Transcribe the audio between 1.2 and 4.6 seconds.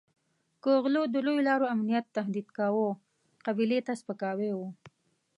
لویو لارو امنیت تهدید کاوه قبیلې ته سپکاوی